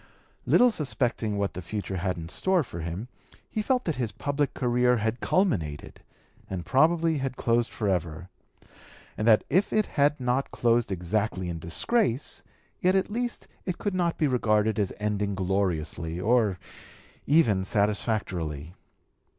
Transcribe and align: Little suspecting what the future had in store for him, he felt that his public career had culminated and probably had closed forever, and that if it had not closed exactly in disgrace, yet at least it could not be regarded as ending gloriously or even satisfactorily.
Little 0.47 0.71
suspecting 0.71 1.37
what 1.37 1.53
the 1.53 1.61
future 1.61 1.97
had 1.97 2.17
in 2.17 2.27
store 2.27 2.63
for 2.63 2.79
him, 2.79 3.07
he 3.47 3.61
felt 3.61 3.85
that 3.85 3.97
his 3.97 4.11
public 4.11 4.55
career 4.55 4.97
had 4.97 5.19
culminated 5.19 6.01
and 6.49 6.65
probably 6.65 7.19
had 7.19 7.37
closed 7.37 7.71
forever, 7.71 8.27
and 9.15 9.27
that 9.27 9.43
if 9.47 9.71
it 9.71 9.85
had 9.85 10.19
not 10.19 10.49
closed 10.49 10.91
exactly 10.91 11.49
in 11.49 11.59
disgrace, 11.59 12.41
yet 12.79 12.95
at 12.95 13.11
least 13.11 13.47
it 13.63 13.77
could 13.77 13.93
not 13.93 14.17
be 14.17 14.25
regarded 14.25 14.79
as 14.79 14.91
ending 14.99 15.35
gloriously 15.35 16.19
or 16.19 16.57
even 17.27 17.63
satisfactorily. 17.63 18.73